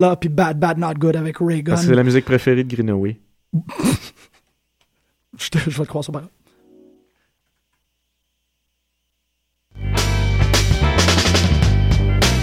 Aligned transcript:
là, 0.00 0.16
puis 0.16 0.28
Bad 0.28 0.58
Bad 0.58 0.78
Not 0.78 0.94
Good 0.94 1.16
avec 1.16 1.36
Ray 1.40 1.62
Gun. 1.62 1.74
Ah, 1.76 1.76
c'est 1.76 1.94
la 1.94 2.04
musique 2.04 2.24
préférée 2.24 2.64
de 2.64 2.74
Greenaway. 2.74 3.18
je, 5.38 5.48
te- 5.48 5.58
je 5.58 5.70
vais 5.78 5.84
te 5.84 5.88
croire 5.88 6.04
sur 6.04 6.12
parole. 6.12 6.28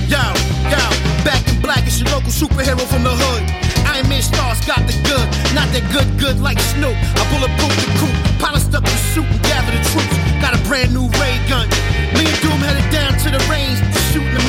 Yo, 0.07 0.21
yo, 0.69 0.81
back 1.25 1.41
in 1.49 1.59
black 1.61 1.87
is 1.87 1.99
your 1.99 2.09
local 2.11 2.29
superhero 2.31 2.79
from 2.85 3.03
the 3.03 3.09
hood. 3.11 3.43
Iron 3.89 4.07
Man 4.09 4.21
stars 4.21 4.61
got 4.65 4.85
the 4.87 4.93
good, 5.09 5.25
not 5.57 5.67
that 5.73 5.83
good, 5.91 6.07
good 6.19 6.37
like 6.39 6.59
Snoop. 6.59 6.93
I 6.93 7.23
bulletproof 7.33 7.73
the 7.81 7.89
coupe, 7.99 8.17
polished 8.39 8.73
up 8.75 8.83
the 8.83 8.97
suit 9.13 9.25
and 9.25 9.41
gather 9.43 9.71
the 9.73 9.81
troops. 9.91 10.15
Got 10.41 10.53
a 10.53 10.61
brand 10.69 10.93
new 10.93 11.07
ray 11.19 11.35
gun. 11.49 11.67
Me 12.13 12.23
and 12.29 12.39
Doom 12.45 12.59
headed 12.61 12.87
down 12.93 13.13
to 13.25 13.29
the 13.33 13.41
range 13.49 13.81
to 14.15 14.21
shoot 14.21 14.31
the. 14.31 14.45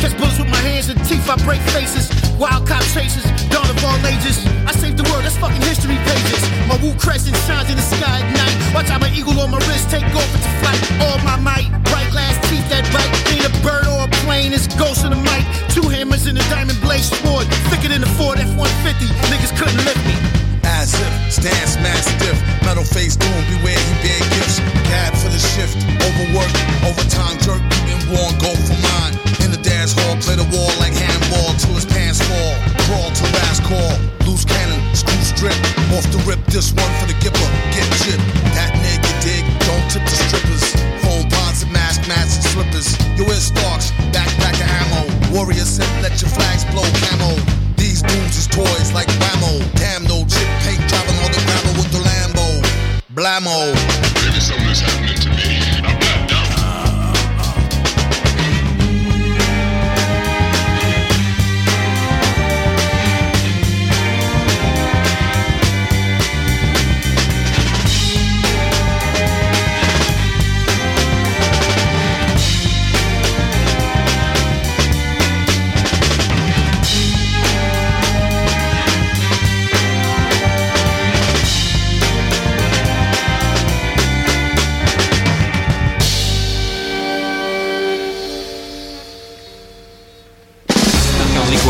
Catch 0.00 0.16
bullets 0.16 0.38
with 0.38 0.48
my 0.48 0.60
hands 0.64 0.88
and 0.88 0.98
teeth, 1.04 1.28
I 1.28 1.36
break 1.44 1.60
faces. 1.72 2.08
Wild 2.36 2.66
cop 2.66 2.82
chases, 2.92 3.24
dawn 3.48 3.68
of 3.68 3.76
all 3.84 3.96
ages. 4.04 4.40
I 4.64 4.72
saved 4.72 4.96
the 4.98 5.06
world, 5.08 5.24
that's 5.24 5.36
fucking 5.36 5.60
history 5.62 5.96
pages. 5.96 6.40
My 6.68 6.76
woo 6.80 6.94
crescent 6.96 7.36
shines 7.48 7.70
in 7.70 7.76
the 7.76 7.84
sky 7.84 8.20
at 8.20 8.28
night. 8.32 8.54
Watch 8.74 8.90
out, 8.90 9.00
my 9.00 9.10
eagle 9.12 9.38
on 9.40 9.50
my 9.50 9.58
wrist 9.68 9.90
take 9.90 10.04
off 10.04 10.30
into 10.34 10.52
flight. 10.60 10.80
All 11.04 11.18
my 11.24 11.36
might, 11.36 11.68
bright 11.88 12.08
glass 12.12 12.36
teeth 12.48 12.68
that 12.68 12.84
bite. 12.92 13.12
Ain't 13.32 13.48
a 13.48 13.52
bird 13.64 13.86
or 13.88 14.04
a 14.04 14.10
plane, 14.24 14.52
it's 14.52 14.68
ghost 14.76 15.04
in 15.04 15.10
the 15.10 15.20
mic. 15.20 15.44
Two 15.72 15.88
hammers 15.88 16.26
in 16.26 16.36
a 16.36 16.44
diamond 16.52 16.80
blade 16.80 17.04
sword. 17.04 17.46
Thicker 17.68 17.88
than 17.88 18.00
the 18.00 18.12
Ford 18.16 18.38
F-150, 18.38 19.08
niggas 19.32 19.52
couldn't 19.56 19.84
lift 19.84 20.04
me. 20.08 20.53
As 20.64 20.92
if, 20.96 21.12
stance 21.32 21.76
mastiff, 21.80 22.36
metal 22.64 22.84
face 22.84 23.16
doom, 23.16 23.40
beware 23.48 23.76
he 23.76 23.94
bear 24.00 24.20
gifts. 24.36 24.60
Cab 24.88 25.12
for 25.16 25.28
the 25.28 25.40
shift, 25.40 25.76
overwork, 26.00 26.52
overtime 26.84 27.36
jerk, 27.40 27.60
beating 27.70 28.00
war 28.12 28.28
and 28.28 28.38
go 28.40 28.52
for 28.52 28.76
mine. 28.80 29.14
In 29.44 29.52
the 29.52 29.60
dance 29.60 29.92
hall, 29.92 30.16
play 30.20 30.36
the 30.36 30.48
wall 30.52 30.72
like 30.80 30.92
handball 30.92 31.52
till 31.60 31.76
his 31.76 31.84
pants 31.84 32.20
fall. 32.20 32.52
Crawl 32.88 33.08
to 33.12 33.24
last 33.36 33.64
call, 33.64 33.92
loose 34.24 34.44
cannon, 34.44 34.80
screw 34.96 35.20
strip. 35.24 35.56
Off 35.96 36.04
the 36.12 36.20
rip, 36.28 36.40
this 36.48 36.72
one 36.72 36.92
for 37.00 37.06
the 37.08 37.16
gipper, 37.20 37.48
get 37.72 37.88
chipped. 38.00 38.24
That 38.56 38.72
nigga 38.80 39.10
dig, 39.24 39.44
don't 39.68 39.84
tip 39.88 40.04
the 40.04 40.16
strippers. 40.28 40.64
Phone 41.04 41.28
bonds 41.28 41.62
and 41.64 41.72
mask, 41.72 42.08
masks 42.08 42.40
and 42.40 42.46
slippers. 42.52 42.88
Your 43.16 43.28
ear 43.28 43.40
stalks, 43.40 43.92
backpack 44.12 44.56
of 44.60 44.68
ammo. 44.80 45.02
Warrior 45.32 45.64
said, 45.64 45.88
let 46.02 46.20
your 46.20 46.30
flags 46.30 46.64
blow 46.72 46.84
camo. 47.04 47.63
These 47.84 48.02
booms 48.02 48.34
is 48.38 48.46
toys 48.46 48.94
like 48.94 49.08
Whammo. 49.20 49.60
Damn 49.74 50.04
no 50.04 50.24
chip 50.24 50.48
paint 50.64 50.80
driving 50.88 51.18
on 51.20 51.30
the 51.32 51.42
gravel 51.44 51.74
with 51.76 51.92
the 51.92 51.98
Lambo. 51.98 52.62
Blammo. 53.12 53.74
Maybe 54.24 54.40
something 54.40 54.70
is 54.70 54.80
happening 54.80 55.23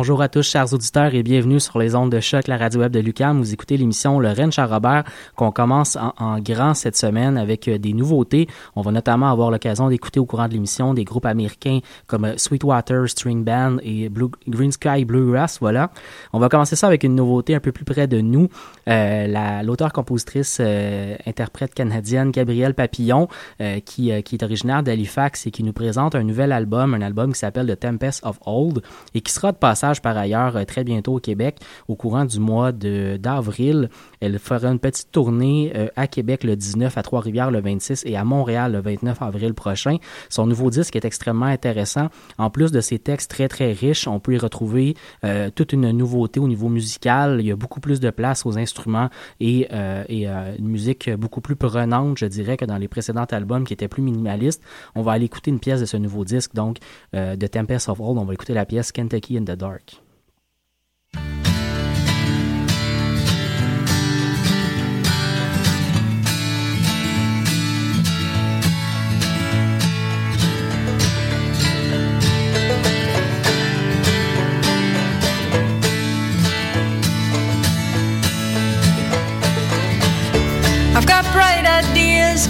Bonjour 0.00 0.22
à 0.22 0.30
tous, 0.30 0.48
chers 0.48 0.72
auditeurs, 0.72 1.14
et 1.14 1.22
bienvenue 1.22 1.60
sur 1.60 1.78
les 1.78 1.94
ondes 1.94 2.10
de 2.10 2.20
choc, 2.20 2.48
la 2.48 2.56
radio 2.56 2.80
web 2.80 2.90
de 2.90 3.00
Lucam. 3.00 3.38
Vous 3.38 3.52
écoutez 3.52 3.76
l'émission 3.76 4.16
Rennes 4.16 4.50
Charles-Robert 4.50 5.04
qu'on 5.36 5.52
commence 5.52 5.98
en, 6.16 6.38
grand 6.40 6.72
cette 6.72 6.96
semaine 6.96 7.36
avec 7.36 7.68
euh, 7.68 7.76
des 7.76 7.92
nouveautés. 7.92 8.48
On 8.76 8.80
va 8.80 8.92
notamment 8.92 9.30
avoir 9.30 9.50
l'occasion 9.50 9.90
d'écouter 9.90 10.18
au 10.18 10.24
courant 10.24 10.48
de 10.48 10.54
l'émission 10.54 10.94
des 10.94 11.04
groupes 11.04 11.26
américains 11.26 11.80
comme 12.06 12.24
euh, 12.24 12.38
Sweetwater 12.38 13.10
String 13.10 13.44
Band 13.44 13.76
et 13.82 14.08
Blue, 14.08 14.30
Green 14.48 14.72
Sky 14.72 15.04
Bluegrass. 15.04 15.58
Voilà. 15.60 15.90
On 16.32 16.38
va 16.38 16.48
commencer 16.48 16.76
ça 16.76 16.86
avec 16.86 17.04
une 17.04 17.14
nouveauté 17.14 17.54
un 17.54 17.60
peu 17.60 17.70
plus 17.70 17.84
près 17.84 18.06
de 18.06 18.22
nous. 18.22 18.48
Euh, 18.88 19.26
la- 19.26 19.62
L'auteur-compositrice 19.62 20.60
euh, 20.62 21.14
interprète 21.26 21.74
canadienne 21.74 22.30
Gabrielle 22.30 22.72
Papillon, 22.72 23.28
euh, 23.60 23.80
qui, 23.80 24.12
euh, 24.12 24.22
qui 24.22 24.36
est 24.36 24.42
originaire 24.42 24.82
d'Halifax 24.82 25.46
et 25.46 25.50
qui 25.50 25.62
nous 25.62 25.74
présente 25.74 26.14
un 26.14 26.22
nouvel 26.22 26.52
album, 26.52 26.94
un 26.94 27.02
album 27.02 27.34
qui 27.34 27.38
s'appelle 27.40 27.66
The 27.66 27.78
Tempest 27.78 28.24
of 28.24 28.38
Old 28.46 28.80
et 29.12 29.20
qui 29.20 29.30
sera 29.30 29.52
de 29.52 29.58
passage 29.58 29.90
par 30.00 30.16
ailleurs 30.16 30.56
euh, 30.56 30.64
très 30.64 30.84
bientôt 30.84 31.14
au 31.14 31.20
Québec 31.20 31.58
au 31.88 31.94
courant 31.94 32.24
du 32.24 32.40
mois 32.40 32.72
d'avril. 32.72 33.88
Elle 34.20 34.38
fera 34.38 34.68
une 34.68 34.78
petite 34.78 35.10
tournée 35.12 35.72
euh, 35.76 35.88
à 35.96 36.06
Québec 36.06 36.44
le 36.44 36.56
19, 36.56 36.96
à 36.96 37.02
Trois-Rivières 37.02 37.50
le 37.50 37.60
26 37.60 38.04
et 38.06 38.16
à 38.16 38.24
Montréal 38.24 38.72
le 38.72 38.80
29 38.80 39.22
avril 39.22 39.54
prochain. 39.54 39.96
Son 40.28 40.46
nouveau 40.46 40.70
disque 40.70 40.96
est 40.96 41.04
extrêmement 41.04 41.46
intéressant. 41.46 42.08
En 42.38 42.50
plus 42.50 42.72
de 42.72 42.80
ses 42.80 42.98
textes 42.98 43.30
très 43.30 43.48
très 43.48 43.72
riches, 43.72 44.06
on 44.08 44.20
peut 44.20 44.34
y 44.34 44.38
retrouver 44.38 44.94
euh, 45.24 45.50
toute 45.54 45.72
une 45.72 45.90
nouveauté 45.90 46.40
au 46.40 46.48
niveau 46.48 46.68
musical. 46.68 47.38
Il 47.40 47.46
y 47.46 47.52
a 47.52 47.56
beaucoup 47.56 47.80
plus 47.80 48.00
de 48.00 48.10
place 48.10 48.46
aux 48.46 48.58
instruments 48.58 49.08
et, 49.40 49.68
euh, 49.72 50.04
et 50.08 50.28
euh, 50.28 50.54
une 50.58 50.68
musique 50.68 51.10
beaucoup 51.10 51.40
plus 51.40 51.56
prenante, 51.56 52.18
je 52.18 52.26
dirais, 52.26 52.56
que 52.56 52.64
dans 52.64 52.78
les 52.78 52.88
précédents 52.88 53.24
albums 53.30 53.64
qui 53.64 53.72
étaient 53.72 53.88
plus 53.88 54.02
minimalistes. 54.02 54.62
On 54.94 55.02
va 55.02 55.12
aller 55.12 55.26
écouter 55.26 55.50
une 55.50 55.60
pièce 55.60 55.80
de 55.80 55.86
ce 55.86 55.96
nouveau 55.96 56.24
disque, 56.24 56.54
donc 56.54 56.78
euh, 57.14 57.36
de 57.36 57.46
Tempest 57.46 57.88
of 57.88 58.00
Old. 58.00 58.18
On 58.18 58.24
va 58.24 58.34
écouter 58.34 58.54
la 58.54 58.66
pièce 58.66 58.92
Kentucky 58.92 59.38
in 59.38 59.42
the 59.42 59.56
Dark. 59.56 59.89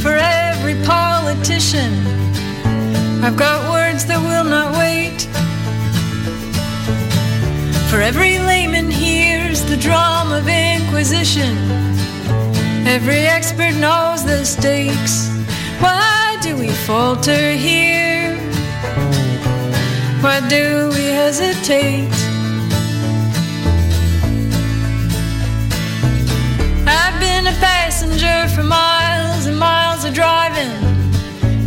For 0.02 0.16
every 0.16 0.74
politician. 0.84 1.92
I've 3.22 3.36
got 3.36 3.70
words 3.70 4.06
that 4.06 4.18
will 4.18 4.44
not 4.44 4.72
wait. 4.78 5.28
For 7.90 8.00
every 8.00 8.38
layman 8.38 8.88
hears 8.88 9.64
the 9.64 9.76
drum 9.76 10.30
of 10.30 10.46
inquisition. 10.46 11.58
Every 12.86 13.26
expert 13.26 13.74
knows 13.74 14.24
the 14.24 14.44
stakes. 14.44 15.28
Why 15.80 16.38
do 16.40 16.56
we 16.56 16.68
falter 16.68 17.50
here? 17.50 18.36
Why 20.22 20.38
do 20.48 20.90
we 20.94 21.06
hesitate? 21.06 22.08
I've 26.86 27.18
been 27.18 27.48
a 27.48 27.56
passenger 27.58 28.46
for 28.54 28.62
miles 28.62 29.46
and 29.46 29.58
miles 29.58 30.04
of 30.04 30.14
driving, 30.14 30.70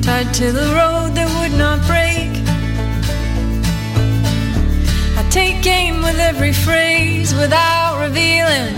tied 0.02 0.34
to 0.36 0.54
the 0.54 0.68
road 0.74 1.16
that 1.16 1.28
would 1.42 1.58
not 1.60 1.86
break. 1.86 2.03
Take 5.34 5.66
aim 5.66 6.04
with 6.04 6.20
every 6.20 6.54
phrase 6.54 7.34
without 7.34 8.00
revealing 8.00 8.76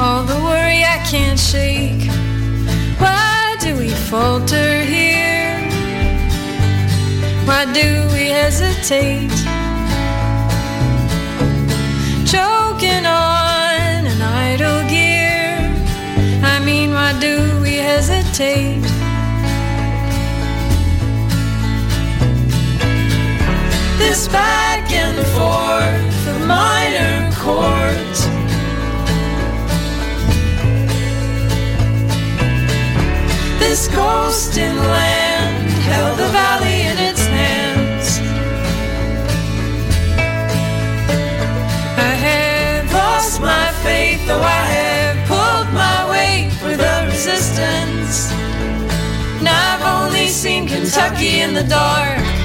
all 0.00 0.24
the 0.24 0.34
worry 0.34 0.82
I 0.82 0.98
can't 1.08 1.38
shake. 1.38 2.10
Why 2.98 3.56
do 3.60 3.76
we 3.78 3.90
falter 4.10 4.82
here? 4.82 5.60
Why 7.46 7.72
do 7.72 7.88
we 8.14 8.24
hesitate? 8.40 9.30
Choking 12.26 13.06
on 13.06 14.06
an 14.12 14.20
idle 14.20 14.82
gear. 14.90 15.54
I 16.42 16.58
mean, 16.64 16.90
why 16.90 17.16
do 17.20 17.60
we 17.62 17.76
hesitate? 17.76 18.87
This 24.08 24.26
back 24.28 24.90
and 24.90 25.18
forth 25.36 26.28
of 26.28 26.46
minor 26.46 27.30
chords. 27.34 28.20
This 33.58 33.86
ghost 33.88 34.56
in 34.56 34.74
land 34.78 35.68
held 35.92 36.18
the 36.18 36.28
valley 36.28 36.80
in 36.90 36.96
its 37.10 37.26
hands. 37.26 38.18
I 41.98 42.14
have 42.28 42.90
lost 42.90 43.42
my 43.42 43.70
faith, 43.84 44.26
though 44.26 44.40
I 44.40 44.64
have 44.78 45.16
pulled 45.28 45.70
my 45.74 46.10
weight 46.10 46.50
for 46.52 46.74
the 46.74 47.04
resistance. 47.12 48.32
And 49.38 49.46
I've 49.46 49.82
only 50.02 50.28
seen 50.28 50.66
Kentucky 50.66 51.40
in 51.40 51.52
the 51.52 51.64
dark. 51.64 52.37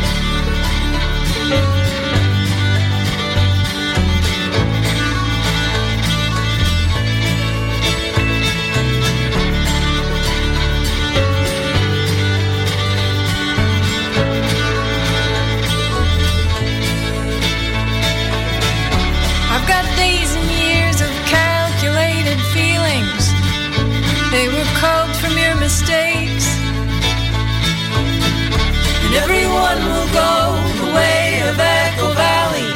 Everyone 29.73 29.95
will 29.95 30.13
go 30.13 30.33
the 30.81 30.89
way 30.93 31.41
of 31.49 31.59
Echo 31.59 32.07
Valley. 32.13 32.71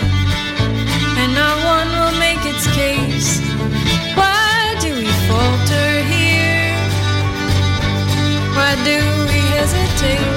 And 1.21 1.33
not 1.35 1.57
one 1.75 1.89
will 1.97 2.17
make 2.19 2.43
its 2.45 2.65
case. 2.73 3.39
Why 4.15 4.75
do 4.81 4.89
we 5.01 5.09
falter 5.29 5.89
here? 6.13 6.73
Why 8.55 8.73
do 8.89 8.97
we 9.29 9.41
hesitate? 9.57 10.33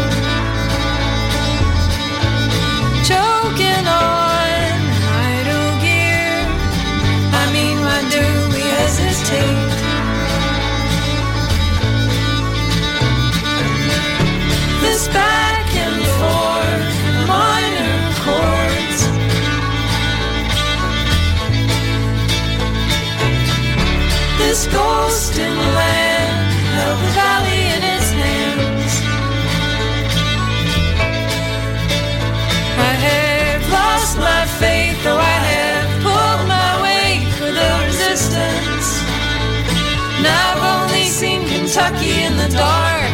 Choking 3.08 3.86
on 3.88 4.72
idle 5.32 5.70
gear. 5.84 6.34
I 7.40 7.44
mean, 7.54 7.76
why 7.86 8.00
do 8.16 8.24
we 8.54 8.62
hesitate? 8.80 9.68
This 14.82 15.08
back 15.08 15.50
Kentucky 41.72 42.25
in 42.25 42.37
the 42.37 42.49
dark. 42.49 43.12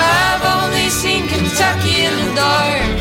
I've 0.00 0.42
only 0.42 0.88
seen 0.88 1.28
Kentucky 1.28 2.04
in 2.06 2.16
the 2.16 2.34
dark. 2.34 2.91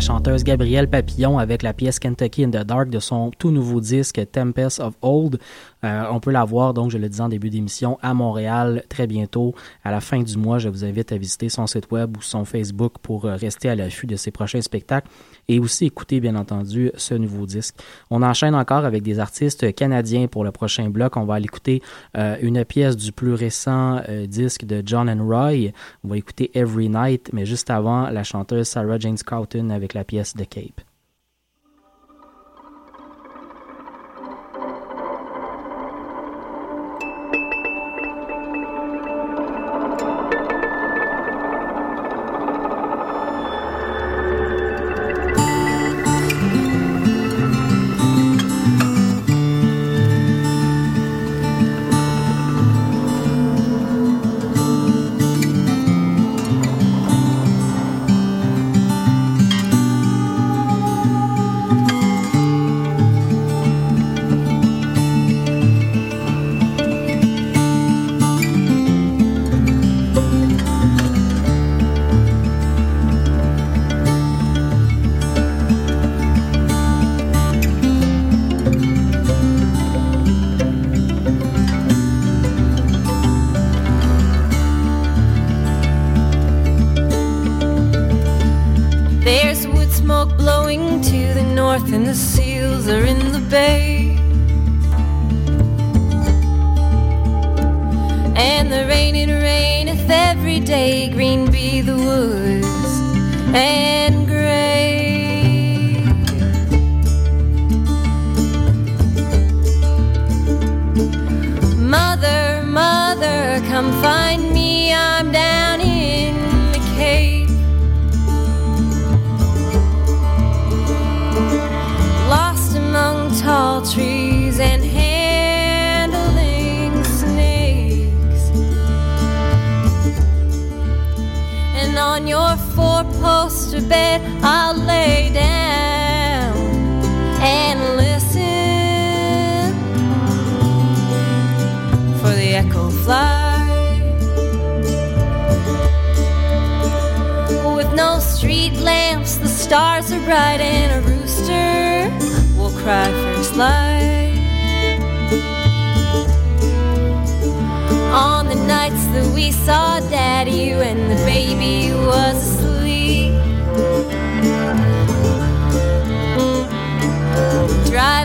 Chanteuse 0.00 0.44
Gabrielle 0.44 0.88
Papillon 0.88 1.38
avec 1.38 1.62
la 1.62 1.74
pièce 1.74 1.98
Kentucky 1.98 2.44
in 2.44 2.48
the 2.48 2.64
Dark 2.64 2.88
de 2.88 2.98
son 2.98 3.30
tout 3.38 3.50
nouveau 3.50 3.80
disque 3.80 4.20
Tempest 4.32 4.80
of 4.80 4.94
Old. 5.02 5.38
Euh, 5.84 6.04
on 6.10 6.20
peut 6.20 6.30
la 6.30 6.44
voir, 6.44 6.72
donc 6.72 6.90
je 6.90 6.96
le 6.96 7.08
disais 7.08 7.22
en 7.22 7.28
début 7.28 7.50
d'émission, 7.50 7.98
à 8.00 8.14
Montréal 8.14 8.82
très 8.88 9.06
bientôt. 9.06 9.54
À 9.84 9.90
la 9.90 10.00
fin 10.00 10.22
du 10.22 10.38
mois, 10.38 10.58
je 10.58 10.68
vous 10.68 10.84
invite 10.84 11.12
à 11.12 11.18
visiter 11.18 11.50
son 11.50 11.66
site 11.66 11.90
web 11.90 12.16
ou 12.16 12.22
son 12.22 12.44
Facebook 12.44 12.94
pour 13.02 13.26
euh, 13.26 13.36
rester 13.36 13.68
à 13.68 13.74
l'affût 13.74 14.06
de 14.06 14.16
ses 14.16 14.30
prochains 14.30 14.62
spectacles 14.62 15.08
et 15.50 15.58
aussi 15.58 15.86
écouter, 15.86 16.20
bien 16.20 16.36
entendu, 16.36 16.92
ce 16.96 17.14
nouveau 17.14 17.44
disque. 17.44 17.74
On 18.08 18.22
enchaîne 18.22 18.54
encore 18.54 18.84
avec 18.84 19.02
des 19.02 19.18
artistes 19.18 19.74
canadiens 19.74 20.28
pour 20.28 20.44
le 20.44 20.52
prochain 20.52 20.88
bloc. 20.88 21.16
On 21.16 21.24
va 21.24 21.34
aller 21.34 21.46
écouter 21.46 21.82
euh, 22.16 22.36
une 22.40 22.64
pièce 22.64 22.96
du 22.96 23.10
plus 23.10 23.34
récent 23.34 24.00
euh, 24.08 24.26
disque 24.26 24.64
de 24.64 24.80
John 24.86 25.10
and 25.10 25.26
Roy. 25.26 25.72
On 26.04 26.08
va 26.08 26.16
écouter 26.16 26.52
Every 26.54 26.88
Night, 26.88 27.30
mais 27.32 27.46
juste 27.46 27.68
avant, 27.68 28.10
la 28.10 28.22
chanteuse 28.22 28.68
Sarah 28.68 29.00
Jane 29.00 29.16
Scouten 29.16 29.72
avec 29.72 29.94
la 29.94 30.04
pièce 30.04 30.34
The 30.34 30.48
Cape. 30.48 30.89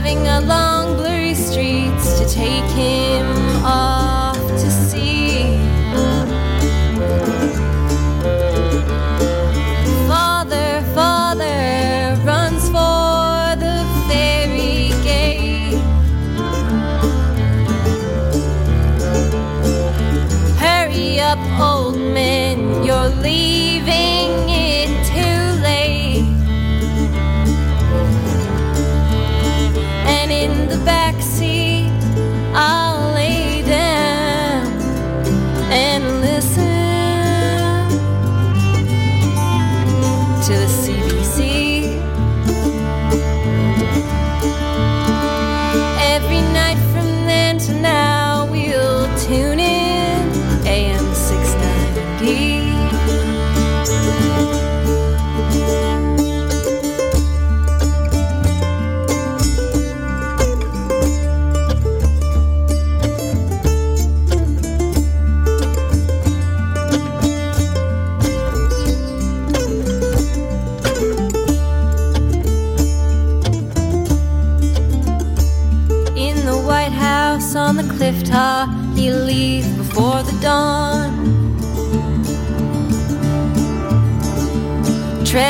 Driving 0.06 0.28
along 0.28 0.75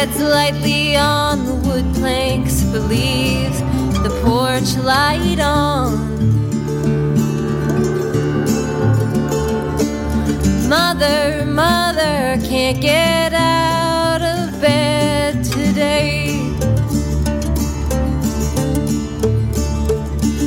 Treads 0.06 0.22
lightly 0.22 0.96
on 0.96 1.46
the 1.46 1.56
wood 1.68 1.96
planks, 1.96 2.62
but 2.66 2.82
leaves 2.84 3.60
the 4.04 4.12
porch 4.24 4.78
light 4.78 5.40
on. 5.40 5.98
Mother, 10.70 11.44
mother, 11.48 12.38
can't 12.48 12.80
get 12.80 13.34
out 13.34 14.22
of 14.22 14.62
bed 14.62 15.44
today. 15.44 16.54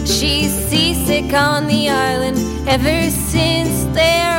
She's 0.07 0.53
seasick 0.69 1.35
on 1.35 1.67
the 1.67 1.89
island 1.89 2.39
ever 2.69 3.11
since 3.11 3.83
their 3.93 4.38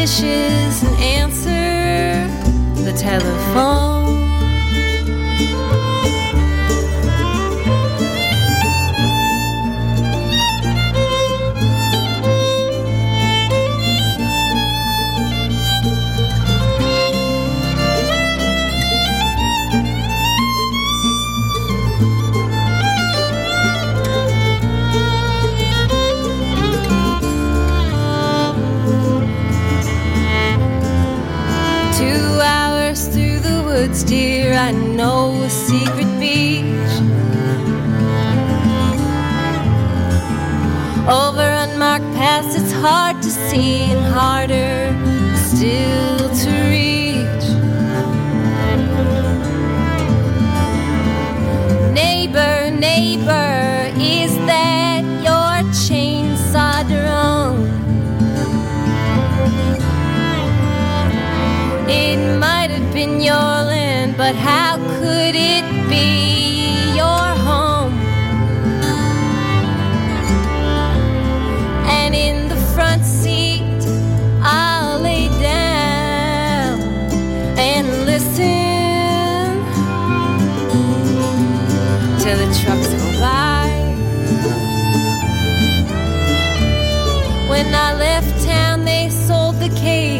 dishes, 0.00 0.82
and 0.82 0.96
answer 0.96 2.26
the 2.84 2.92
telephone. 2.98 3.89
I 34.60 34.72
know 34.72 35.42
a 35.42 35.48
secret 35.48 36.10
beach. 36.20 36.92
Over 41.08 41.46
unmarked 41.64 42.04
paths, 42.14 42.54
it's 42.60 42.70
hard 42.70 43.22
to 43.22 43.30
see 43.30 43.84
and 43.84 44.04
harder 44.14 44.92
still 45.48 46.28
to 46.42 46.50
reach. 46.68 47.46
Neighbor, 51.94 52.70
neighbor, 52.70 53.90
is 53.96 54.34
that 54.44 55.02
your 55.24 55.54
chainsaw 55.72 56.86
drum? 56.86 57.56
It 61.88 62.38
might 62.38 62.70
have 62.70 62.92
been 62.92 63.22
your 63.22 63.59
but 64.32 64.38
how 64.38 64.76
could 64.76 65.34
it 65.34 65.64
be 65.88 66.94
your 66.94 67.24
home? 67.48 67.92
And 71.98 72.14
in 72.14 72.48
the 72.48 72.54
front 72.72 73.04
seat, 73.04 73.82
I'll 74.40 75.00
lay 75.00 75.26
down 75.42 76.78
and 77.58 77.88
listen 78.06 79.50
till 82.22 82.38
the 82.38 82.50
trucks 82.62 82.88
go 83.02 83.10
by. 83.18 83.66
When 87.48 87.74
I 87.74 87.94
left 87.94 88.44
town, 88.44 88.84
they 88.84 89.08
sold 89.08 89.56
the 89.58 89.70
cape 89.70 90.19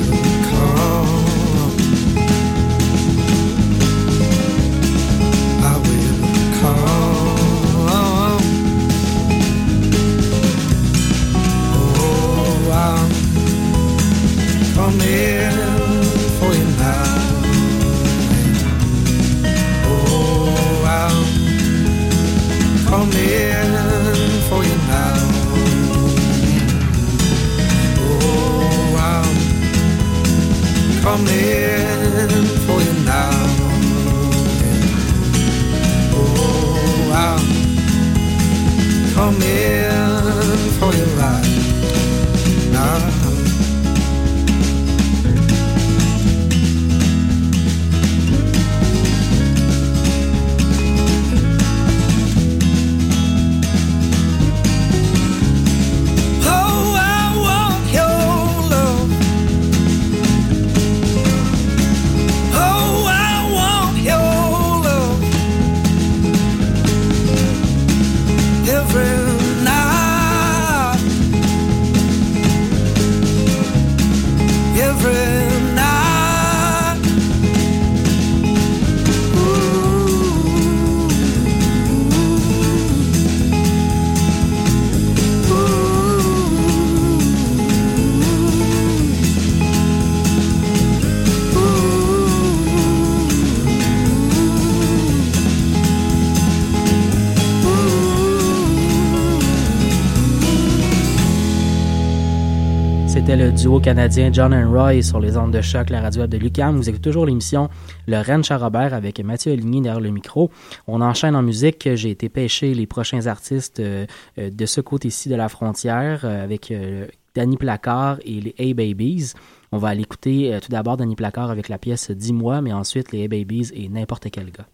Le 103.37 103.49
duo 103.49 103.79
canadien 103.79 104.29
John 104.33 104.53
and 104.53 104.69
Roy 104.71 105.01
sur 105.01 105.21
les 105.21 105.37
ondes 105.37 105.53
de 105.53 105.61
choc, 105.61 105.89
la 105.89 106.01
radio 106.01 106.27
de 106.27 106.37
Lucam. 106.37 106.75
Vous 106.75 106.89
écoutez 106.89 107.09
toujours 107.09 107.25
l'émission 107.25 107.69
Le 108.05 108.17
Rennes 108.17 108.43
Charrobert 108.43 108.93
avec 108.93 109.23
Mathieu 109.23 109.53
Aligny 109.53 109.79
derrière 109.79 110.01
le 110.01 110.09
micro. 110.09 110.51
On 110.85 110.99
enchaîne 110.99 111.33
en 111.37 111.41
musique. 111.41 111.87
J'ai 111.95 112.09
été 112.09 112.27
pêcher 112.27 112.73
les 112.73 112.85
prochains 112.87 113.27
artistes 113.27 113.79
euh, 113.79 114.05
de 114.37 114.65
ce 114.65 114.81
côté-ci 114.81 115.29
de 115.29 115.35
la 115.35 115.47
frontière 115.47 116.25
euh, 116.25 116.43
avec 116.43 116.71
euh, 116.71 117.07
Danny 117.33 117.55
Placard 117.55 118.19
et 118.25 118.41
les 118.41 118.55
A-Babies. 118.59 119.33
On 119.71 119.77
va 119.77 119.89
aller 119.89 120.01
écouter 120.01 120.59
tout 120.61 120.69
d'abord 120.69 120.97
Danny 120.97 121.15
Placard 121.15 121.51
avec 121.51 121.69
la 121.69 121.77
pièce 121.77 122.11
Dis-moi, 122.11 122.59
mais 122.61 122.73
ensuite 122.73 123.13
les 123.13 123.23
A-Babies 123.23 123.71
et 123.73 123.87
n'importe 123.87 124.29
quel 124.29 124.51
gars. 124.51 124.67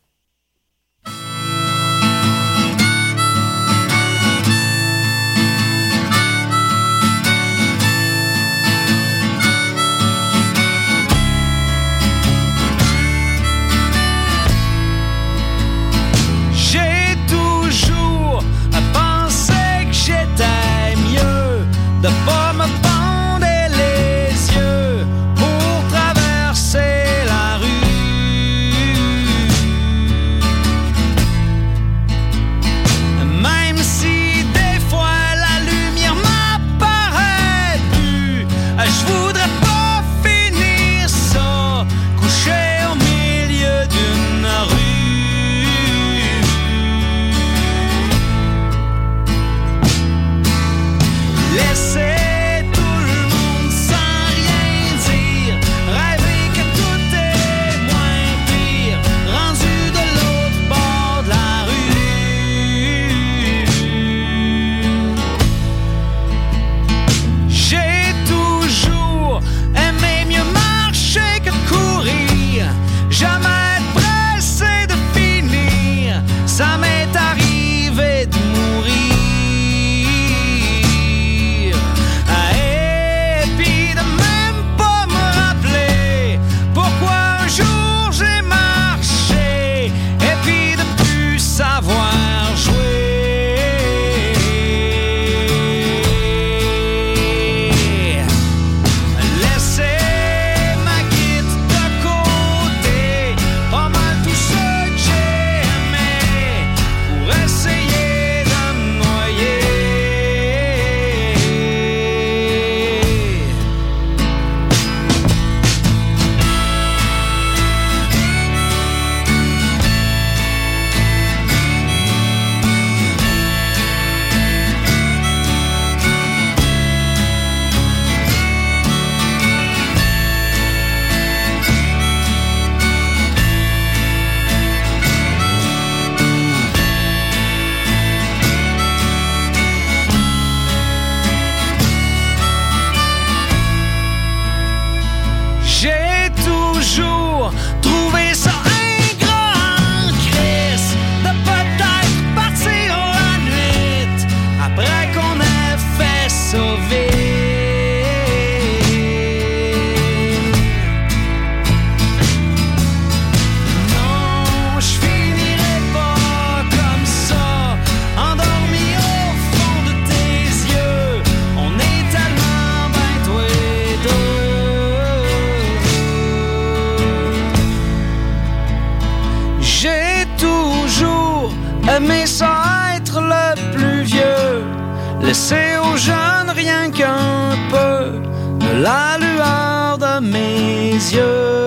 la 188.88 189.18
lueur 189.18 189.98
de 189.98 190.14
mes 190.22 190.94
yeux. 191.16 191.67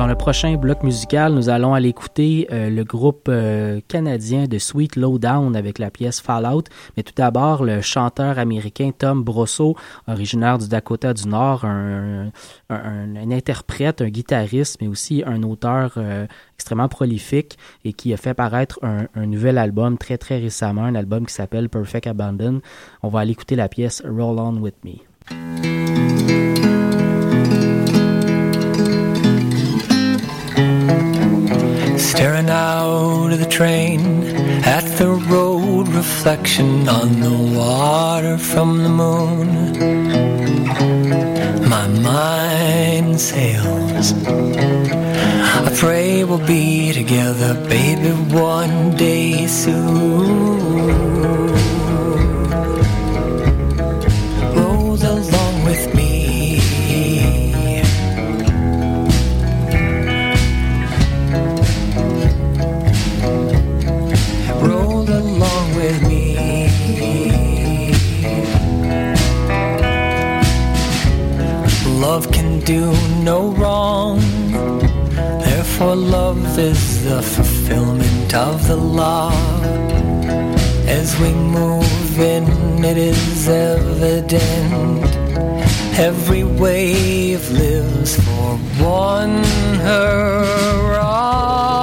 dans 0.00 0.06
le 0.06 0.14
prochain 0.14 0.56
bloc 0.56 0.82
musical, 0.82 1.34
nous 1.34 1.50
allons 1.50 1.74
aller 1.74 1.90
écouter 1.90 2.48
euh, 2.50 2.70
le 2.70 2.84
groupe 2.84 3.26
euh, 3.28 3.82
canadien 3.86 4.46
de 4.46 4.56
Sweet 4.56 4.96
Lowdown 4.96 5.54
avec 5.54 5.78
la 5.78 5.90
pièce 5.90 6.22
Fallout. 6.22 6.62
Mais 6.96 7.02
tout 7.02 7.12
d'abord, 7.14 7.64
le 7.64 7.82
chanteur 7.82 8.38
américain 8.38 8.92
Tom 8.96 9.22
Brosso, 9.22 9.76
originaire 10.08 10.56
du 10.56 10.68
Dakota 10.68 11.12
du 11.12 11.28
Nord, 11.28 11.66
un, 11.66 12.30
interprète, 12.70 14.00
un 14.00 14.08
guitariste, 14.08 14.78
mais 14.80 14.88
aussi 14.88 15.22
un 15.26 15.42
auteur 15.42 15.92
euh, 15.98 16.26
extrêmement 16.54 16.88
prolifique 16.88 17.58
et 17.84 17.92
qui 17.92 18.14
a 18.14 18.16
fait 18.16 18.32
paraître 18.32 18.78
un, 18.82 19.26
nouvel 19.26 19.58
album 19.58 19.98
très 19.98 20.16
très 20.16 20.38
récemment, 20.38 20.84
un 20.84 20.94
album 20.94 21.26
qui 21.26 21.34
s'appelle 21.34 21.68
Perfect 21.68 22.06
Abandon. 22.06 22.62
On 23.02 23.08
va 23.10 23.20
aller 23.20 23.32
écouter 23.32 23.54
la 23.54 23.68
pièce 23.68 24.02
Roll 24.06 24.38
On 24.38 24.56
With 24.62 24.76
Me. 24.82 26.39
Staring 32.12 32.50
out 32.50 33.32
of 33.32 33.38
the 33.38 33.46
train 33.46 34.24
at 34.76 34.84
the 34.98 35.10
road 35.30 35.88
reflection 35.88 36.88
on 36.88 37.20
the 37.20 37.56
water 37.56 38.36
from 38.36 38.82
the 38.82 38.88
moon. 38.88 39.48
My 41.68 41.86
mind 41.86 43.20
sails. 43.20 44.12
I 44.26 45.72
pray 45.76 46.24
we'll 46.24 46.44
be 46.46 46.92
together, 46.92 47.54
baby, 47.68 48.10
one 48.34 48.96
day 48.96 49.46
soon. 49.46 51.49
do 72.70 72.92
no 73.30 73.38
wrong. 73.58 74.20
Therefore, 75.46 75.96
love 75.96 76.56
is 76.56 76.82
the 77.04 77.20
fulfillment 77.20 78.32
of 78.32 78.56
the 78.68 78.76
law. 78.76 79.32
As 81.00 81.08
we 81.22 81.30
move 81.60 82.14
in, 82.36 82.44
it 82.84 82.96
is 82.96 83.48
evident. 83.48 85.04
Every 86.08 86.44
wave 86.44 87.44
lives 87.50 88.12
for 88.24 88.50
one 88.98 89.34
hurrah. 89.86 91.79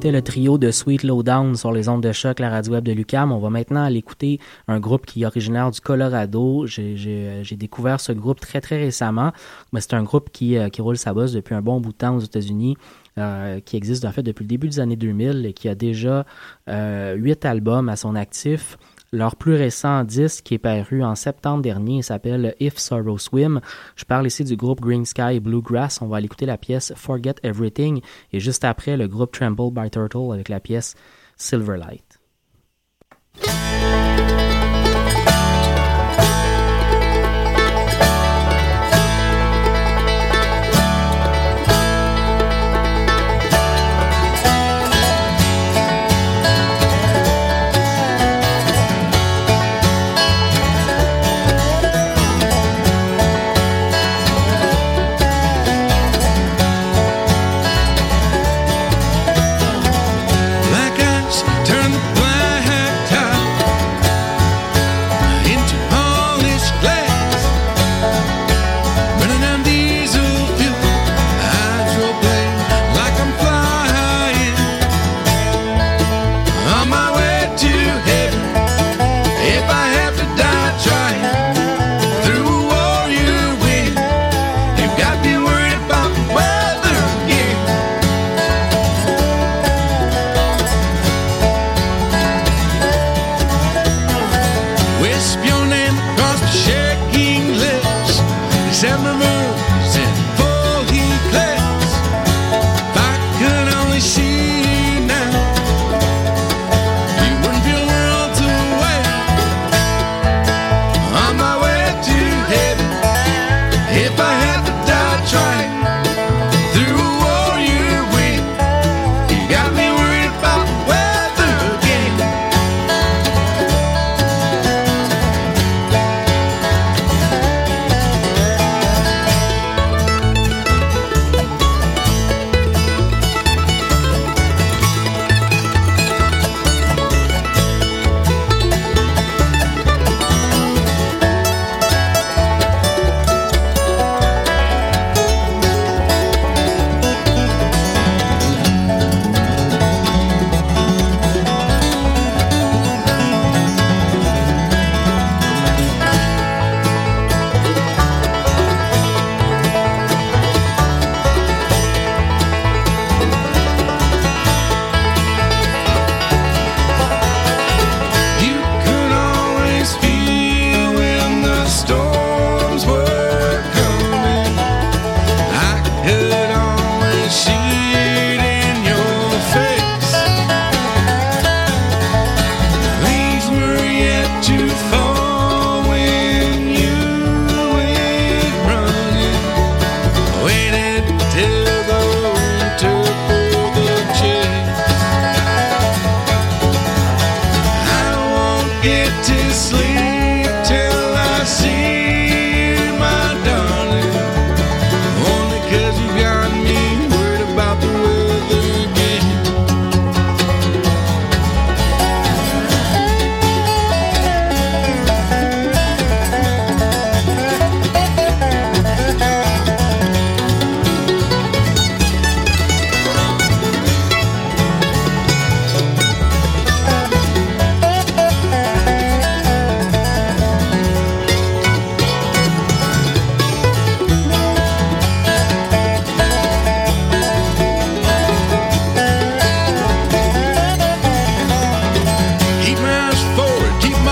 C'était 0.00 0.12
le 0.12 0.22
trio 0.22 0.56
de 0.56 0.70
Sweet 0.70 1.02
Lowdown 1.02 1.56
sur 1.56 1.72
les 1.72 1.90
ondes 1.90 2.02
de 2.02 2.10
choc, 2.12 2.38
la 2.40 2.48
radio 2.48 2.72
web 2.72 2.84
de 2.84 2.92
Lucam. 2.92 3.32
On 3.32 3.38
va 3.38 3.50
maintenant 3.50 3.82
aller 3.84 3.98
écouter 3.98 4.40
un 4.66 4.80
groupe 4.80 5.04
qui 5.04 5.24
est 5.24 5.26
originaire 5.26 5.70
du 5.70 5.78
Colorado. 5.82 6.64
J'ai- 6.66 6.96
j'ai 6.96 7.56
découvert 7.56 8.00
ce 8.00 8.12
groupe 8.12 8.40
très 8.40 8.62
très 8.62 8.78
récemment, 8.78 9.32
mais 9.74 9.82
c'est 9.82 9.92
un 9.92 10.02
groupe 10.02 10.30
qui, 10.32 10.56
euh, 10.56 10.70
qui 10.70 10.80
roule 10.80 10.96
sa 10.96 11.12
bosse 11.12 11.32
depuis 11.32 11.54
un 11.54 11.60
bon 11.60 11.82
bout 11.82 11.92
de 11.92 11.98
temps 11.98 12.16
aux 12.16 12.20
États-Unis, 12.20 12.78
euh, 13.18 13.60
qui 13.60 13.76
existe 13.76 14.06
en 14.06 14.10
fait 14.12 14.22
depuis 14.22 14.44
le 14.44 14.48
début 14.48 14.68
des 14.70 14.80
années 14.80 14.96
2000 14.96 15.44
et 15.44 15.52
qui 15.52 15.68
a 15.68 15.74
déjà 15.74 16.24
euh, 16.68 17.12
huit 17.16 17.44
albums 17.44 17.90
à 17.90 17.96
son 17.96 18.14
actif. 18.14 18.78
Leur 19.12 19.34
plus 19.34 19.54
récent 19.54 20.04
disque 20.04 20.44
qui 20.44 20.54
est 20.54 20.58
paru 20.58 21.02
en 21.02 21.16
septembre 21.16 21.62
dernier 21.62 22.00
s'appelle 22.00 22.54
If 22.60 22.78
Sorrow 22.78 23.18
Swim. 23.18 23.60
Je 23.96 24.04
parle 24.04 24.28
ici 24.28 24.44
du 24.44 24.54
groupe 24.54 24.80
Green 24.80 25.04
Sky 25.04 25.40
Bluegrass. 25.40 26.00
On 26.00 26.06
va 26.06 26.18
aller 26.18 26.26
écouter 26.26 26.46
la 26.46 26.56
pièce 26.56 26.92
Forget 26.94 27.34
Everything 27.42 28.02
et 28.32 28.38
juste 28.38 28.64
après 28.64 28.96
le 28.96 29.08
groupe 29.08 29.32
Tremble 29.32 29.72
by 29.72 29.90
Turtle 29.90 30.32
avec 30.32 30.48
la 30.48 30.60
pièce 30.60 30.94
Silverlight. 31.36 32.20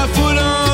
affolant 0.09 0.39
hein. 0.39 0.68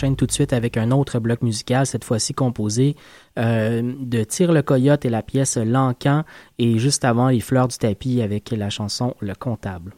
Enchaîne 0.00 0.16
tout 0.16 0.26
de 0.26 0.32
suite 0.32 0.52
avec 0.52 0.76
un 0.76 0.90
autre 0.92 1.18
bloc 1.18 1.42
musical, 1.42 1.86
cette 1.86 2.04
fois-ci 2.04 2.32
composé 2.32 2.96
euh, 3.38 3.82
de 4.00 4.24
Tire 4.24 4.52
le 4.52 4.62
coyote 4.62 5.04
et 5.04 5.10
la 5.10 5.22
pièce 5.22 5.58
L'Encan, 5.58 6.24
et 6.58 6.78
juste 6.78 7.04
avant 7.04 7.28
Les 7.28 7.40
fleurs 7.40 7.68
du 7.68 7.76
tapis 7.76 8.22
avec 8.22 8.50
la 8.50 8.70
chanson 8.70 9.14
Le 9.20 9.34
comptable. 9.34 9.92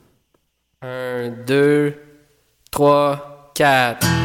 Un, 0.83 1.31
deux, 1.47 1.95
trois, 2.71 3.53
quatre. 3.55 4.22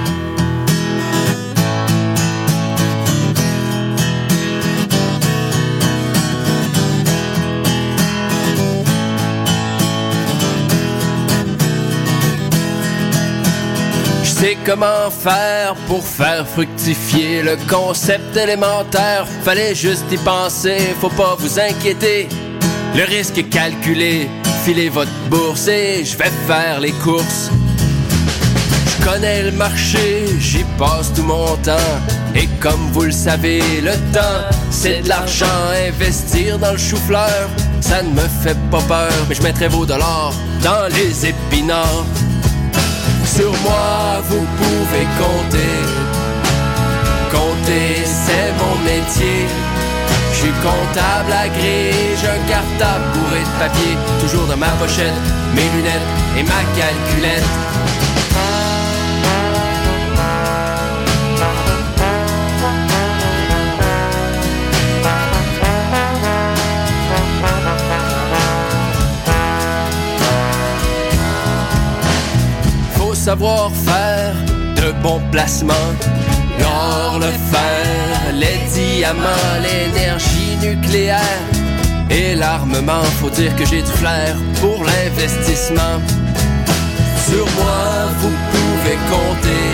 Sais 14.39 14.57
comment 14.63 15.09
faire 15.09 15.73
pour 15.87 16.03
faire 16.03 16.47
fructifier 16.47 17.41
le 17.41 17.57
concept 17.67 18.37
élémentaire. 18.37 19.25
Fallait 19.43 19.73
juste 19.73 20.05
y 20.11 20.17
penser, 20.17 20.77
faut 21.01 21.09
pas 21.09 21.35
vous 21.39 21.59
inquiéter. 21.59 22.29
Le 22.95 23.03
risque 23.03 23.39
est 23.39 23.49
calculé. 23.49 24.29
Filez 24.63 24.89
votre 24.89 25.17
bourse 25.31 25.67
et 25.67 26.05
je 26.05 26.15
vais 26.17 26.31
faire 26.45 26.79
les 26.79 26.91
courses. 26.91 27.49
Je 28.85 29.05
connais 29.09 29.41
le 29.41 29.51
marché, 29.53 30.25
j'y 30.39 30.63
passe 30.77 31.11
tout 31.15 31.23
mon 31.23 31.55
temps. 31.57 31.95
Et 32.35 32.47
comme 32.59 32.91
vous 32.91 33.05
le 33.05 33.11
savez, 33.11 33.61
le 33.81 33.93
temps, 34.13 34.45
c'est 34.69 35.01
de 35.01 35.09
l'argent. 35.09 35.61
Investir 35.87 36.59
dans 36.59 36.73
le 36.73 36.77
chou-fleur, 36.77 37.49
ça 37.81 38.03
ne 38.03 38.09
me 38.09 38.27
fait 38.43 38.57
pas 38.69 38.81
peur. 38.81 39.13
Mais 39.29 39.33
je 39.33 39.41
mettrai 39.41 39.67
vos 39.67 39.85
dollars 39.85 40.33
dans 40.61 40.87
les 40.93 41.25
épinards. 41.25 42.05
Sur 43.37 43.51
moi, 43.61 44.19
vous 44.29 44.47
pouvez 44.57 45.05
compter. 45.21 45.75
Compter, 47.31 48.03
c'est 48.03 48.51
mon 48.57 48.83
métier. 48.83 49.45
Je 50.31 50.37
suis 50.37 50.51
comptable 50.63 51.31
agréé, 51.31 51.93
j'ai 52.19 52.29
un 52.29 52.43
cartable 52.49 53.05
bourré 53.13 53.41
de 53.41 53.59
papier. 53.59 53.95
Toujours 54.21 54.47
dans 54.47 54.57
ma 54.57 54.69
pochette, 54.79 55.13
mes 55.53 55.69
lunettes 55.75 56.09
et 56.35 56.41
ma 56.41 56.63
calculette. 56.75 58.06
Savoir 73.27 73.69
faire 73.73 74.35
de 74.77 74.89
bons 75.03 75.21
placements. 75.33 75.91
L'or, 76.61 77.19
le 77.19 77.33
fer, 77.51 78.33
les 78.33 78.57
diamants, 78.73 79.55
l'énergie 79.67 80.55
nucléaire 80.61 81.43
et 82.09 82.35
l'armement. 82.35 83.03
Faut 83.19 83.29
dire 83.29 83.53
que 83.57 83.65
j'ai 83.65 83.81
du 83.81 83.91
flair 84.01 84.33
pour 84.61 84.79
l'investissement. 84.89 85.95
Sur 87.27 87.45
moi, 87.59 87.87
vous 88.21 88.35
pouvez 88.53 88.97
compter. 89.13 89.67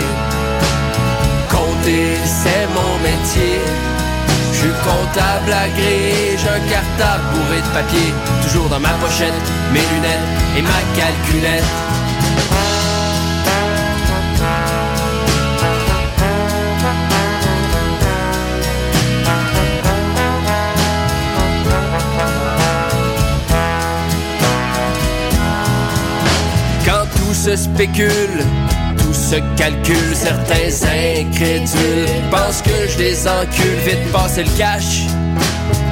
Compter, 1.56 2.08
c'est 2.40 2.66
mon 2.78 2.92
métier. 3.08 3.60
Je 4.52 4.58
suis 4.62 4.76
comptable 4.90 5.52
agréé, 5.66 6.36
j'ai 6.40 6.52
un 6.58 6.64
cartable 6.74 7.24
bourré 7.32 7.60
de 7.66 7.70
papier. 7.78 8.08
Toujours 8.42 8.68
dans 8.68 8.80
ma 8.80 8.94
pochette, 9.02 9.46
mes 9.72 9.86
lunettes 9.92 10.28
et 10.56 10.62
ma 10.62 10.80
calculette. 10.98 11.72
Se 27.44 27.56
spécule, 27.56 28.42
tout 28.96 29.12
se 29.12 29.36
calcule, 29.58 30.14
certains 30.14 30.70
incrédules 31.18 32.08
pensent 32.30 32.62
que 32.62 32.88
je 32.90 32.98
les 32.98 33.28
encule, 33.28 33.78
vite 33.84 34.12
passer 34.12 34.44
le 34.44 34.50
cash. 34.56 35.02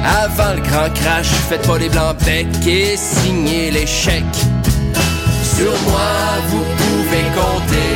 Avant 0.03 0.55
le 0.55 0.61
grand 0.61 0.91
crash, 0.95 1.27
faites 1.49 1.67
pas 1.67 1.77
les 1.77 1.89
blancs 1.89 2.17
becs 2.25 2.65
et 2.65 2.97
signez 2.97 3.69
les 3.69 3.85
chèques. 3.85 4.41
Sur 5.55 5.73
moi, 5.87 6.41
vous 6.47 6.65
pouvez 6.81 7.25
compter. 7.37 7.93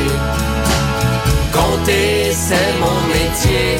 Compter, 1.52 2.30
c'est 2.30 2.72
mon 2.78 2.98
métier. 3.08 3.78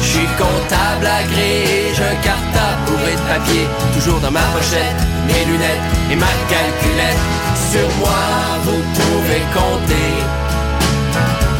Je 0.00 0.08
suis 0.08 0.28
comptable 0.38 1.06
agréé, 1.06 1.92
j'ai 1.94 2.04
un 2.04 2.20
cartable 2.22 2.80
bourré 2.86 3.12
de 3.12 3.34
papier. 3.34 3.66
Toujours 3.98 4.20
dans 4.20 4.30
ma 4.30 4.46
pochette, 4.54 4.96
mes 5.26 5.44
lunettes 5.44 5.84
et 6.10 6.16
ma 6.16 6.32
calculette. 6.48 7.53
Sur 7.72 7.88
moi, 7.98 8.24
vous 8.64 8.82
pouvez 8.98 9.42
compter. 9.52 10.10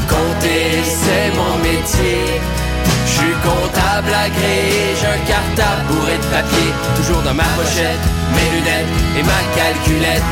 Compter, 0.08 0.82
c'est 0.84 1.30
mon 1.36 1.58
métier. 1.58 2.40
Je 3.06 3.10
suis 3.10 3.34
comptable 3.42 4.12
agréé, 4.12 4.94
j'ai 5.00 5.06
un 5.06 5.22
cartable 5.26 5.82
bourré 5.88 6.16
de 6.18 6.26
papier. 6.36 6.70
Toujours 6.96 7.22
dans 7.22 7.34
ma 7.34 7.48
pochette, 7.56 8.04
mes 8.34 8.48
lunettes 8.56 8.92
et 9.18 9.22
ma 9.22 9.40
calculette. 9.56 10.22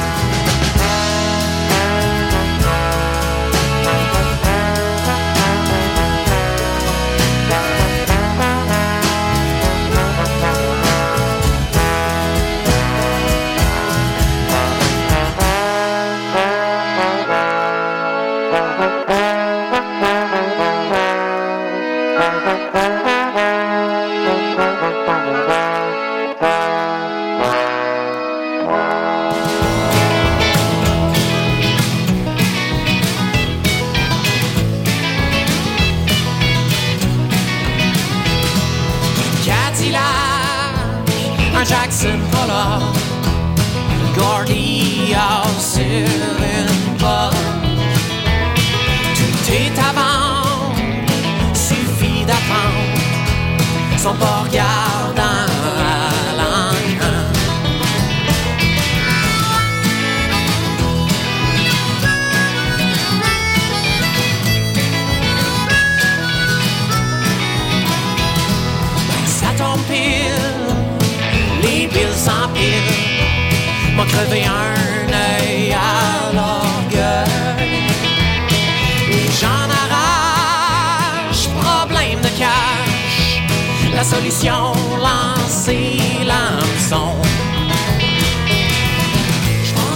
La 84.03 84.09
solution, 84.09 84.72
lancer 84.98 85.96
l'hameçon. 86.26 87.12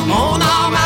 Mon 0.06 0.40
arme 0.40 0.76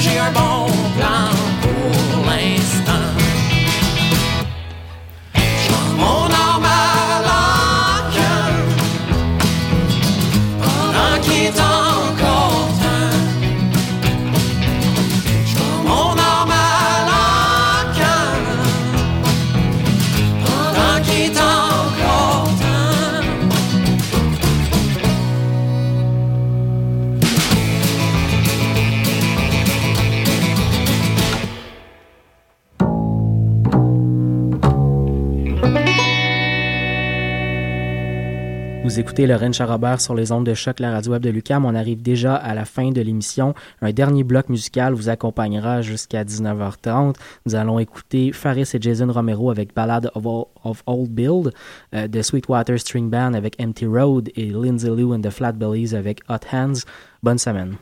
J'ai 0.00 0.18
un 0.18 0.32
bon 0.32 0.79
écoutez 39.00 39.26
Lorraine 39.26 39.54
Charrobert 39.54 39.98
sur 39.98 40.14
les 40.14 40.30
ondes 40.30 40.44
de 40.44 40.52
choc, 40.52 40.78
la 40.78 40.92
radio 40.92 41.12
web 41.12 41.22
de 41.22 41.30
Lucam. 41.30 41.64
On 41.64 41.74
arrive 41.74 42.02
déjà 42.02 42.34
à 42.34 42.54
la 42.54 42.66
fin 42.66 42.90
de 42.90 43.00
l'émission. 43.00 43.54
Un 43.80 43.92
dernier 43.92 44.24
bloc 44.24 44.50
musical 44.50 44.92
vous 44.92 45.08
accompagnera 45.08 45.80
jusqu'à 45.80 46.22
19h30. 46.22 47.14
Nous 47.46 47.54
allons 47.54 47.78
écouter 47.78 48.30
Faris 48.32 48.68
et 48.74 48.78
Jason 48.78 49.10
Romero 49.10 49.50
avec 49.50 49.74
Ballade 49.74 50.10
of, 50.14 50.82
Old 50.86 51.10
Build, 51.10 51.54
euh, 51.94 52.08
The 52.08 52.20
Sweetwater 52.20 52.78
String 52.78 53.08
Band 53.08 53.32
avec 53.32 53.56
Empty 53.58 53.86
Road 53.86 54.30
et 54.36 54.50
Lindsay 54.50 54.90
Lou 54.90 55.14
and 55.14 55.22
the 55.22 55.30
Flatbellies 55.30 55.94
avec 55.94 56.20
Hot 56.28 56.44
Hands. 56.52 56.84
Bonne 57.22 57.38
semaine. 57.38 57.76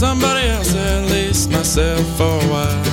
Somebody 0.00 0.48
else, 0.48 0.74
at 0.74 1.10
least 1.10 1.50
myself 1.50 2.00
for 2.16 2.24
a 2.24 2.48
while. 2.48 2.84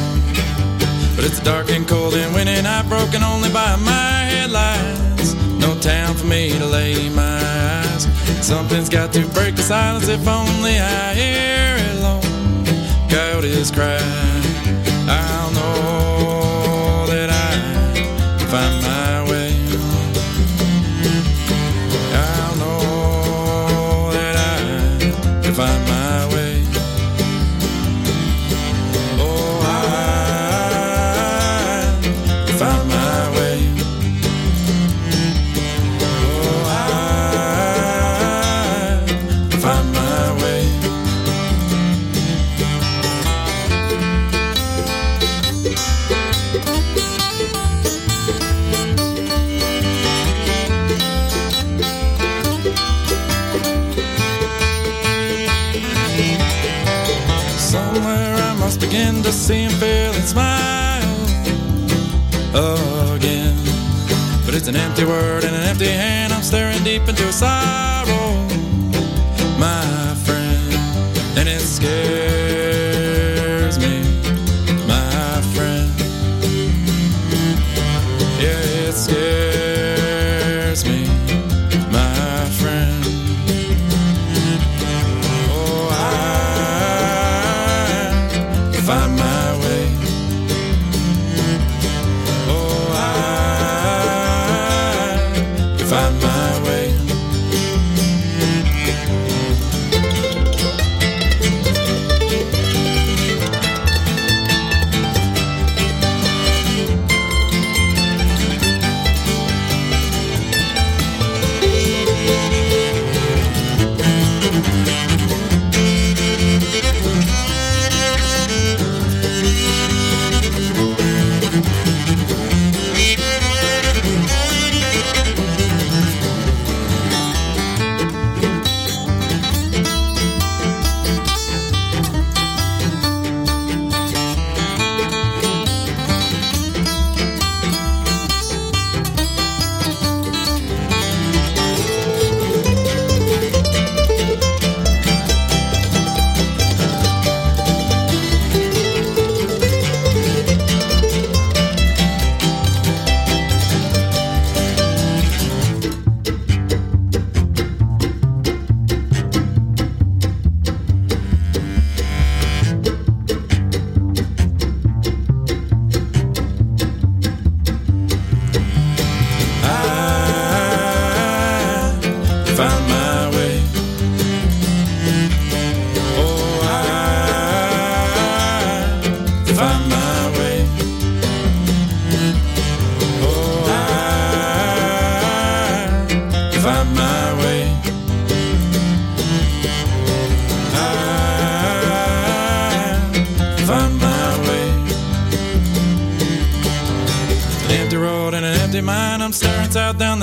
But 1.15 1.23
it's 1.23 1.39
dark 1.39 1.69
and 1.69 1.87
cold 1.87 2.13
and 2.15 2.35
windy 2.35 2.61
night, 2.61 2.89
broken 2.89 3.23
only 3.23 3.49
by 3.49 3.77
my 3.77 4.11
headlights. 4.31 5.33
No 5.57 5.73
town 5.79 6.15
for 6.15 6.25
me 6.25 6.51
to 6.59 6.65
lay 6.65 7.07
my 7.07 7.39
eyes. 7.79 8.03
Something's 8.45 8.89
got 8.89 9.13
to 9.13 9.25
break 9.29 9.55
the 9.55 9.61
silence 9.61 10.09
if 10.09 10.27
only 10.27 10.79
I 10.79 11.13
hear 11.13 11.77
it 11.79 11.95
alone. 11.99 12.25
Coyotes 13.09 13.71
cry. 13.71 14.16
Word 65.37 65.45
and 65.45 65.55
an 65.55 65.63
empty 65.63 65.85
hand. 65.87 66.33
I'm 66.33 66.41
staring 66.41 66.83
deep 66.83 67.07
into 67.07 67.27
a 67.27 67.31
sorrow, 67.31 68.33
my 69.59 70.15
friend. 70.25 70.73
And 71.37 71.47
it 71.47 71.61
scares 71.61 72.46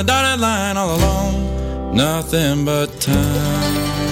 dotted 0.07 0.41
line 0.41 0.77
all 0.77 0.97
alone. 0.97 1.97
Nothing 1.97 2.65
but 2.65 3.01
time. 3.01 4.04